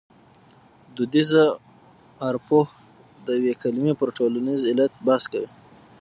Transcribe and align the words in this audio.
دودیزه 0.95 1.43
ارپوهه 2.27 2.75
د 3.25 3.27
یوې 3.37 3.53
کلمې 3.61 3.93
پر 3.99 4.09
ټولنیز 4.17 4.61
علت 4.71 4.91
بحث 5.07 5.23
کوي 5.31 5.49